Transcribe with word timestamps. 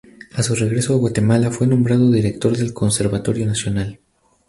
A 0.33 0.41
su 0.41 0.55
regreso 0.55 0.95
a 0.95 0.97
Guatemala 0.97 1.51
fue 1.51 1.67
nombrado 1.67 2.09
director 2.09 2.57
del 2.57 2.73
Conservatorio 2.73 3.45
Nacional. 3.45 3.99